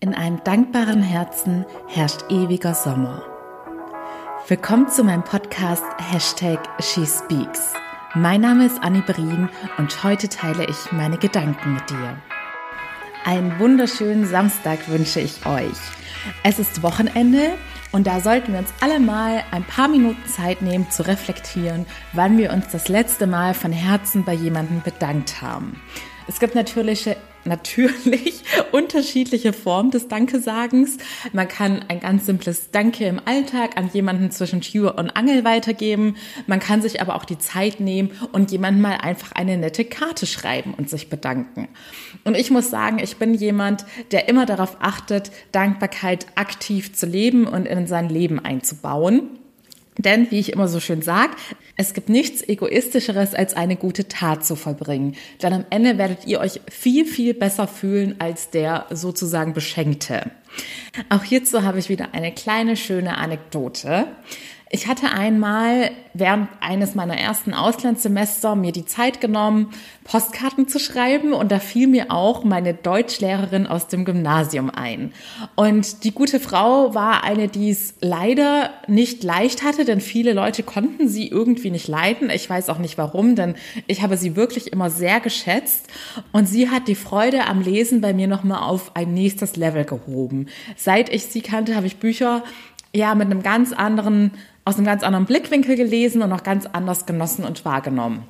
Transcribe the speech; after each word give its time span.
In 0.00 0.14
einem 0.14 0.40
dankbaren 0.44 1.02
Herzen 1.02 1.66
herrscht 1.88 2.30
ewiger 2.30 2.72
Sommer. 2.72 3.24
Willkommen 4.46 4.88
zu 4.88 5.02
meinem 5.02 5.24
Podcast 5.24 5.82
Hashtag 5.98 6.60
SheSpeaks. 6.80 7.72
Mein 8.14 8.42
Name 8.42 8.66
ist 8.66 8.80
Annie 8.80 9.02
Brien 9.02 9.48
und 9.76 10.04
heute 10.04 10.28
teile 10.28 10.66
ich 10.66 10.92
meine 10.92 11.18
Gedanken 11.18 11.74
mit 11.74 11.90
dir. 11.90 12.16
Einen 13.24 13.58
wunderschönen 13.58 14.24
Samstag 14.24 14.88
wünsche 14.88 15.18
ich 15.18 15.44
euch. 15.44 15.76
Es 16.44 16.60
ist 16.60 16.84
Wochenende 16.84 17.54
und 17.90 18.06
da 18.06 18.20
sollten 18.20 18.52
wir 18.52 18.60
uns 18.60 18.72
alle 18.80 19.00
mal 19.00 19.42
ein 19.50 19.64
paar 19.64 19.88
Minuten 19.88 20.24
Zeit 20.28 20.62
nehmen 20.62 20.88
zu 20.92 21.08
reflektieren, 21.08 21.86
wann 22.12 22.38
wir 22.38 22.52
uns 22.52 22.68
das 22.68 22.86
letzte 22.86 23.26
Mal 23.26 23.52
von 23.52 23.72
Herzen 23.72 24.24
bei 24.24 24.34
jemandem 24.34 24.80
bedankt 24.80 25.42
haben. 25.42 25.80
Es 26.28 26.40
gibt 26.40 26.54
natürlich, 26.54 27.08
natürlich 27.46 28.42
unterschiedliche 28.72 29.54
Formen 29.54 29.90
des 29.90 30.08
Dankesagens. 30.08 30.98
Man 31.32 31.48
kann 31.48 31.86
ein 31.88 32.00
ganz 32.00 32.26
simples 32.26 32.70
Danke 32.70 33.06
im 33.06 33.18
Alltag 33.24 33.78
an 33.78 33.88
jemanden 33.94 34.30
zwischen 34.30 34.60
Tür 34.60 34.98
und 34.98 35.10
Angel 35.16 35.44
weitergeben. 35.44 36.16
Man 36.46 36.60
kann 36.60 36.82
sich 36.82 37.00
aber 37.00 37.16
auch 37.16 37.24
die 37.24 37.38
Zeit 37.38 37.80
nehmen 37.80 38.10
und 38.32 38.52
jemandem 38.52 38.82
mal 38.82 38.98
einfach 38.98 39.32
eine 39.32 39.56
nette 39.56 39.86
Karte 39.86 40.26
schreiben 40.26 40.74
und 40.74 40.90
sich 40.90 41.08
bedanken. 41.08 41.68
Und 42.24 42.36
ich 42.36 42.50
muss 42.50 42.68
sagen, 42.68 42.98
ich 42.98 43.16
bin 43.16 43.32
jemand, 43.32 43.86
der 44.10 44.28
immer 44.28 44.44
darauf 44.44 44.76
achtet, 44.80 45.30
Dankbarkeit 45.52 46.26
aktiv 46.34 46.92
zu 46.92 47.06
leben 47.06 47.46
und 47.46 47.64
in 47.64 47.86
sein 47.86 48.10
Leben 48.10 48.38
einzubauen. 48.38 49.30
Denn, 49.96 50.30
wie 50.30 50.38
ich 50.38 50.52
immer 50.52 50.68
so 50.68 50.78
schön 50.78 51.00
sage, 51.00 51.32
es 51.80 51.94
gibt 51.94 52.08
nichts 52.08 52.42
Egoistischeres, 52.46 53.34
als 53.34 53.54
eine 53.54 53.76
gute 53.76 54.08
Tat 54.08 54.44
zu 54.44 54.56
vollbringen. 54.56 55.14
Denn 55.40 55.52
am 55.52 55.64
Ende 55.70 55.96
werdet 55.96 56.26
ihr 56.26 56.40
euch 56.40 56.60
viel, 56.68 57.06
viel 57.06 57.34
besser 57.34 57.68
fühlen 57.68 58.16
als 58.18 58.50
der 58.50 58.86
sozusagen 58.90 59.54
Beschenkte. 59.54 60.32
Auch 61.08 61.22
hierzu 61.22 61.62
habe 61.62 61.78
ich 61.78 61.88
wieder 61.88 62.14
eine 62.14 62.32
kleine, 62.32 62.76
schöne 62.76 63.16
Anekdote. 63.16 64.08
Ich 64.70 64.86
hatte 64.86 65.10
einmal 65.10 65.92
während 66.12 66.48
eines 66.60 66.94
meiner 66.94 67.16
ersten 67.16 67.54
Auslandssemester 67.54 68.54
mir 68.54 68.72
die 68.72 68.84
Zeit 68.84 69.20
genommen, 69.20 69.70
Postkarten 70.04 70.68
zu 70.68 70.78
schreiben 70.78 71.32
und 71.32 71.50
da 71.50 71.58
fiel 71.58 71.86
mir 71.86 72.10
auch 72.10 72.44
meine 72.44 72.74
Deutschlehrerin 72.74 73.66
aus 73.66 73.86
dem 73.86 74.04
Gymnasium 74.04 74.68
ein. 74.68 75.12
Und 75.54 76.04
die 76.04 76.12
gute 76.12 76.38
Frau 76.38 76.94
war 76.94 77.24
eine, 77.24 77.48
die 77.48 77.70
es 77.70 77.94
leider 78.00 78.70
nicht 78.88 79.22
leicht 79.24 79.62
hatte, 79.62 79.86
denn 79.86 80.00
viele 80.00 80.34
Leute 80.34 80.62
konnten 80.62 81.08
sie 81.08 81.28
irgendwie 81.28 81.70
nicht 81.70 81.88
leiden. 81.88 82.28
Ich 82.28 82.48
weiß 82.50 82.68
auch 82.68 82.78
nicht 82.78 82.98
warum, 82.98 83.36
denn 83.36 83.54
ich 83.86 84.02
habe 84.02 84.18
sie 84.18 84.36
wirklich 84.36 84.72
immer 84.72 84.90
sehr 84.90 85.20
geschätzt 85.20 85.86
und 86.32 86.46
sie 86.46 86.68
hat 86.68 86.88
die 86.88 86.94
Freude 86.94 87.46
am 87.46 87.62
Lesen 87.62 88.02
bei 88.02 88.12
mir 88.12 88.26
nochmal 88.26 88.68
auf 88.68 88.96
ein 88.96 89.14
nächstes 89.14 89.56
Level 89.56 89.84
gehoben. 89.84 90.48
Seit 90.76 91.08
ich 91.08 91.26
sie 91.26 91.40
kannte, 91.40 91.74
habe 91.74 91.86
ich 91.86 91.96
Bücher 91.96 92.42
ja 92.98 93.14
mit 93.14 93.30
einem 93.30 93.42
ganz 93.42 93.72
anderen 93.72 94.32
aus 94.66 94.76
einem 94.76 94.84
ganz 94.84 95.02
anderen 95.02 95.24
Blickwinkel 95.24 95.76
gelesen 95.76 96.20
und 96.20 96.30
auch 96.30 96.42
ganz 96.42 96.66
anders 96.66 97.06
genossen 97.06 97.44
und 97.44 97.64
wahrgenommen. 97.64 98.24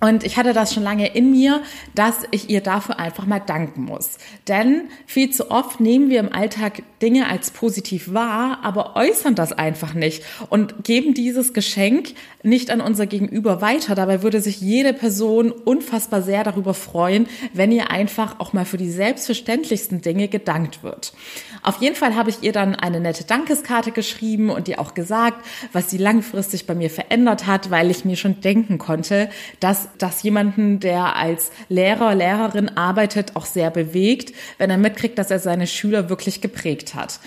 Und 0.00 0.22
ich 0.22 0.36
hatte 0.36 0.52
das 0.52 0.74
schon 0.74 0.82
lange 0.82 1.14
in 1.14 1.30
mir, 1.30 1.62
dass 1.94 2.24
ich 2.30 2.50
ihr 2.50 2.60
dafür 2.60 2.98
einfach 2.98 3.24
mal 3.24 3.40
danken 3.40 3.84
muss. 3.84 4.18
Denn 4.48 4.88
viel 5.06 5.30
zu 5.30 5.50
oft 5.50 5.80
nehmen 5.80 6.10
wir 6.10 6.20
im 6.20 6.32
Alltag 6.32 6.82
Dinge 7.00 7.28
als 7.28 7.50
positiv 7.50 8.12
wahr, 8.12 8.58
aber 8.62 8.96
äußern 8.96 9.34
das 9.34 9.52
einfach 9.52 9.94
nicht 9.94 10.22
und 10.50 10.84
geben 10.84 11.14
dieses 11.14 11.54
Geschenk 11.54 12.14
nicht 12.42 12.70
an 12.70 12.82
unser 12.82 13.06
Gegenüber 13.06 13.62
weiter. 13.62 13.94
Dabei 13.94 14.22
würde 14.22 14.42
sich 14.42 14.60
jede 14.60 14.92
Person 14.92 15.50
unfassbar 15.50 16.20
sehr 16.20 16.44
darüber 16.44 16.74
freuen, 16.74 17.26
wenn 17.54 17.72
ihr 17.72 17.90
einfach 17.90 18.40
auch 18.40 18.52
mal 18.52 18.66
für 18.66 18.76
die 18.76 18.90
selbstverständlichsten 18.90 20.02
Dinge 20.02 20.28
gedankt 20.28 20.82
wird. 20.82 21.14
Auf 21.62 21.80
jeden 21.80 21.96
Fall 21.96 22.14
habe 22.14 22.28
ich 22.28 22.42
ihr 22.42 22.52
dann 22.52 22.74
eine 22.74 23.00
nette 23.00 23.24
Dankeskarte 23.24 23.90
geschrieben 23.90 24.50
und 24.50 24.68
ihr 24.68 24.78
auch 24.78 24.92
gesagt, 24.92 25.44
was 25.72 25.88
sie 25.88 25.96
langfristig 25.96 26.66
bei 26.66 26.74
mir 26.74 26.90
verändert 26.90 27.46
hat, 27.46 27.70
weil 27.70 27.90
ich 27.90 28.04
mir 28.04 28.16
schon 28.16 28.42
denken 28.42 28.76
konnte, 28.76 29.30
dass 29.60 29.83
das 29.98 30.22
jemanden, 30.22 30.80
der 30.80 31.16
als 31.16 31.50
Lehrer, 31.68 32.14
Lehrerin 32.14 32.76
arbeitet, 32.76 33.36
auch 33.36 33.46
sehr 33.46 33.70
bewegt, 33.70 34.34
wenn 34.58 34.70
er 34.70 34.78
mitkriegt, 34.78 35.18
dass 35.18 35.30
er 35.30 35.38
seine 35.38 35.66
Schüler 35.66 36.08
wirklich 36.08 36.40
geprägt 36.40 36.94
hat. 36.94 37.20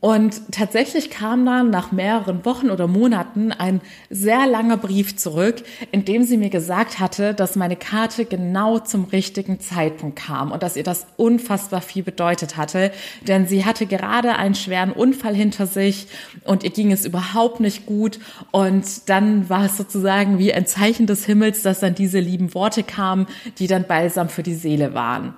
Und 0.00 0.52
tatsächlich 0.52 1.08
kam 1.08 1.46
dann 1.46 1.70
nach 1.70 1.90
mehreren 1.90 2.44
Wochen 2.44 2.70
oder 2.70 2.86
Monaten 2.86 3.50
ein 3.50 3.80
sehr 4.10 4.46
langer 4.46 4.76
Brief 4.76 5.16
zurück, 5.16 5.64
in 5.90 6.04
dem 6.04 6.22
sie 6.22 6.36
mir 6.36 6.50
gesagt 6.50 7.00
hatte, 7.00 7.32
dass 7.32 7.56
meine 7.56 7.76
Karte 7.76 8.26
genau 8.26 8.78
zum 8.78 9.04
richtigen 9.04 9.58
Zeitpunkt 9.58 10.16
kam 10.16 10.52
und 10.52 10.62
dass 10.62 10.76
ihr 10.76 10.82
das 10.82 11.06
unfassbar 11.16 11.80
viel 11.80 12.02
bedeutet 12.02 12.58
hatte, 12.58 12.92
denn 13.26 13.46
sie 13.48 13.64
hatte 13.64 13.86
gerade 13.86 14.36
einen 14.36 14.54
schweren 14.54 14.92
Unfall 14.92 15.34
hinter 15.34 15.66
sich 15.66 16.08
und 16.44 16.62
ihr 16.62 16.70
ging 16.70 16.92
es 16.92 17.06
überhaupt 17.06 17.60
nicht 17.60 17.86
gut 17.86 18.20
und 18.50 19.08
dann 19.08 19.48
war 19.48 19.64
es 19.64 19.78
sozusagen 19.78 20.38
wie 20.38 20.52
ein 20.52 20.66
Zeichen 20.66 21.06
des 21.06 21.24
Himmels, 21.24 21.62
dass 21.62 21.80
dann 21.80 21.94
diese 21.94 22.20
lieben 22.20 22.52
Worte 22.54 22.82
kamen, 22.82 23.26
die 23.58 23.66
dann 23.66 23.84
balsam 23.84 24.28
für 24.28 24.42
die 24.42 24.54
Seele 24.54 24.92
waren. 24.92 25.34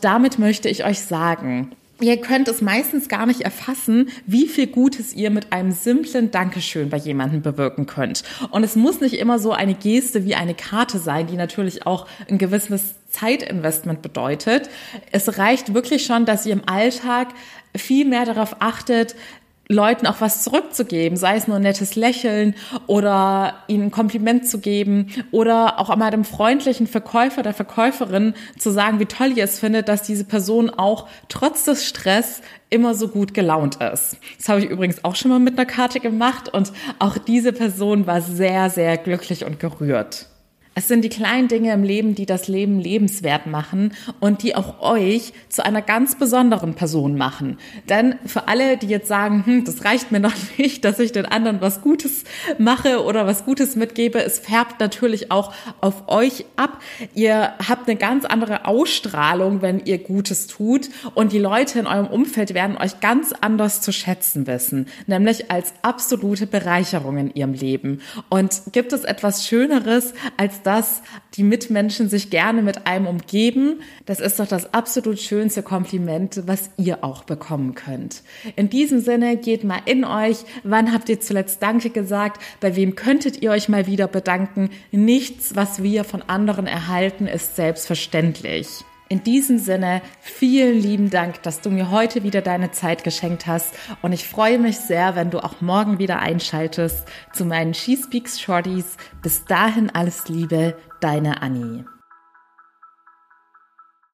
Damit 0.00 0.40
möchte 0.40 0.68
ich 0.68 0.84
euch 0.84 1.00
sagen, 1.00 1.70
Ihr 2.02 2.16
könnt 2.16 2.48
es 2.48 2.60
meistens 2.60 3.08
gar 3.08 3.26
nicht 3.26 3.42
erfassen, 3.42 4.10
wie 4.26 4.48
viel 4.48 4.66
Gutes 4.66 5.14
ihr 5.14 5.30
mit 5.30 5.52
einem 5.52 5.70
simplen 5.70 6.32
Dankeschön 6.32 6.90
bei 6.90 6.96
jemandem 6.96 7.42
bewirken 7.42 7.86
könnt. 7.86 8.24
Und 8.50 8.64
es 8.64 8.74
muss 8.74 9.00
nicht 9.00 9.18
immer 9.18 9.38
so 9.38 9.52
eine 9.52 9.74
Geste 9.74 10.24
wie 10.24 10.34
eine 10.34 10.54
Karte 10.54 10.98
sein, 10.98 11.28
die 11.28 11.36
natürlich 11.36 11.86
auch 11.86 12.08
ein 12.28 12.38
gewisses 12.38 12.96
Zeitinvestment 13.08 14.02
bedeutet. 14.02 14.68
Es 15.12 15.38
reicht 15.38 15.74
wirklich 15.74 16.04
schon, 16.04 16.24
dass 16.24 16.44
ihr 16.44 16.54
im 16.54 16.66
Alltag 16.66 17.28
viel 17.76 18.04
mehr 18.04 18.24
darauf 18.24 18.56
achtet, 18.58 19.14
Leuten 19.68 20.06
auch 20.06 20.20
was 20.20 20.42
zurückzugeben, 20.42 21.16
sei 21.16 21.36
es 21.36 21.46
nur 21.46 21.56
ein 21.56 21.62
nettes 21.62 21.94
Lächeln 21.96 22.54
oder 22.86 23.54
ihnen 23.68 23.84
ein 23.84 23.90
Kompliment 23.90 24.48
zu 24.48 24.58
geben 24.58 25.08
oder 25.30 25.78
auch 25.78 25.90
einmal 25.90 26.10
dem 26.10 26.24
freundlichen 26.24 26.86
Verkäufer, 26.86 27.42
der 27.42 27.54
Verkäuferin 27.54 28.34
zu 28.58 28.70
sagen, 28.70 29.00
wie 29.00 29.06
toll 29.06 29.32
ihr 29.36 29.44
es 29.44 29.58
findet, 29.58 29.88
dass 29.88 30.02
diese 30.02 30.24
Person 30.24 30.70
auch 30.70 31.08
trotz 31.28 31.64
des 31.64 31.86
Stress 31.86 32.42
immer 32.70 32.94
so 32.94 33.08
gut 33.08 33.34
gelaunt 33.34 33.76
ist. 33.76 34.16
Das 34.38 34.48
habe 34.48 34.60
ich 34.60 34.66
übrigens 34.66 35.04
auch 35.04 35.14
schon 35.14 35.30
mal 35.30 35.38
mit 35.38 35.58
einer 35.58 35.66
Karte 35.66 36.00
gemacht 36.00 36.48
und 36.48 36.72
auch 36.98 37.18
diese 37.18 37.52
Person 37.52 38.06
war 38.06 38.20
sehr, 38.20 38.70
sehr 38.70 38.96
glücklich 38.96 39.44
und 39.44 39.60
gerührt. 39.60 40.26
Es 40.74 40.88
sind 40.88 41.02
die 41.02 41.10
kleinen 41.10 41.48
Dinge 41.48 41.72
im 41.74 41.82
Leben, 41.82 42.14
die 42.14 42.24
das 42.24 42.48
Leben 42.48 42.80
lebenswert 42.80 43.46
machen 43.46 43.92
und 44.20 44.42
die 44.42 44.54
auch 44.54 44.80
euch 44.80 45.34
zu 45.50 45.62
einer 45.64 45.82
ganz 45.82 46.14
besonderen 46.14 46.74
Person 46.74 47.18
machen. 47.18 47.58
Denn 47.90 48.14
für 48.24 48.48
alle, 48.48 48.78
die 48.78 48.86
jetzt 48.86 49.06
sagen, 49.06 49.44
hm, 49.44 49.64
das 49.66 49.84
reicht 49.84 50.12
mir 50.12 50.20
noch 50.20 50.32
nicht, 50.56 50.86
dass 50.86 50.98
ich 50.98 51.12
den 51.12 51.26
anderen 51.26 51.60
was 51.60 51.82
Gutes 51.82 52.24
mache 52.56 53.04
oder 53.04 53.26
was 53.26 53.44
Gutes 53.44 53.76
mitgebe, 53.76 54.22
es 54.22 54.38
färbt 54.38 54.80
natürlich 54.80 55.30
auch 55.30 55.52
auf 55.82 56.08
euch 56.08 56.46
ab. 56.56 56.80
Ihr 57.14 57.52
habt 57.68 57.88
eine 57.88 57.98
ganz 57.98 58.24
andere 58.24 58.64
Ausstrahlung, 58.64 59.60
wenn 59.60 59.84
ihr 59.84 59.98
Gutes 59.98 60.46
tut 60.46 60.88
und 61.14 61.32
die 61.32 61.38
Leute 61.38 61.80
in 61.80 61.86
eurem 61.86 62.06
Umfeld 62.06 62.54
werden 62.54 62.78
euch 62.78 63.00
ganz 63.00 63.34
anders 63.38 63.82
zu 63.82 63.92
schätzen 63.92 64.46
wissen, 64.46 64.86
nämlich 65.06 65.50
als 65.50 65.74
absolute 65.82 66.46
Bereicherung 66.46 67.18
in 67.18 67.34
ihrem 67.34 67.52
Leben. 67.52 68.00
Und 68.30 68.62
gibt 68.72 68.94
es 68.94 69.04
etwas 69.04 69.46
Schöneres 69.46 70.14
als 70.62 70.72
dass 70.72 71.02
die 71.34 71.42
Mitmenschen 71.42 72.08
sich 72.08 72.30
gerne 72.30 72.62
mit 72.62 72.86
einem 72.86 73.06
umgeben. 73.06 73.80
Das 74.06 74.20
ist 74.20 74.38
doch 74.38 74.46
das 74.46 74.72
absolut 74.74 75.18
schönste 75.18 75.62
Kompliment, 75.62 76.42
was 76.46 76.70
ihr 76.76 77.04
auch 77.04 77.24
bekommen 77.24 77.74
könnt. 77.74 78.22
In 78.56 78.68
diesem 78.68 79.00
Sinne, 79.00 79.36
geht 79.36 79.64
mal 79.64 79.80
in 79.86 80.04
euch. 80.04 80.38
Wann 80.62 80.92
habt 80.92 81.08
ihr 81.08 81.20
zuletzt 81.20 81.62
Danke 81.62 81.90
gesagt? 81.90 82.42
Bei 82.60 82.76
wem 82.76 82.94
könntet 82.94 83.42
ihr 83.42 83.50
euch 83.50 83.68
mal 83.68 83.86
wieder 83.86 84.08
bedanken? 84.08 84.70
Nichts, 84.90 85.54
was 85.56 85.82
wir 85.82 86.04
von 86.04 86.22
anderen 86.22 86.66
erhalten, 86.66 87.26
ist 87.26 87.56
selbstverständlich. 87.56 88.84
In 89.12 89.22
diesem 89.22 89.58
Sinne, 89.58 90.00
vielen 90.22 90.80
lieben 90.80 91.10
Dank, 91.10 91.42
dass 91.42 91.60
du 91.60 91.68
mir 91.68 91.90
heute 91.90 92.22
wieder 92.22 92.40
deine 92.40 92.70
Zeit 92.70 93.04
geschenkt 93.04 93.46
hast 93.46 93.74
und 94.00 94.12
ich 94.12 94.26
freue 94.26 94.58
mich 94.58 94.78
sehr, 94.78 95.14
wenn 95.16 95.28
du 95.28 95.44
auch 95.44 95.60
morgen 95.60 95.98
wieder 95.98 96.20
einschaltest 96.20 97.06
zu 97.34 97.44
meinen 97.44 97.74
She 97.74 97.98
Speaks 98.02 98.40
Shorties. 98.40 98.96
Bis 99.20 99.44
dahin 99.44 99.90
alles 99.90 100.30
Liebe, 100.30 100.78
deine 101.00 101.42
Annie. 101.42 101.84